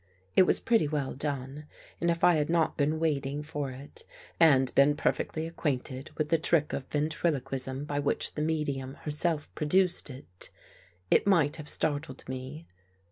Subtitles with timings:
[0.35, 1.67] It was pretty well done
[1.99, 4.03] and if I had not been waiting for it
[4.39, 10.09] and been perfectly acquainted with the trick of ventriloquism by which the medium herself produced
[10.09, 10.49] it,
[11.11, 12.65] it might have startled me.